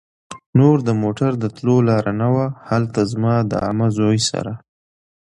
نور 0.59 0.77
د 0.87 0.89
موټر 1.03 1.31
د 1.39 1.45
تلو 1.55 1.75
لار 1.87 2.05
نه 2.21 2.27
وه. 2.33 2.47
هلته 2.69 2.99
زما 3.11 3.35
د 3.51 3.53
عمه 3.67 3.87
زوی 3.97 4.19
سره 4.29 4.51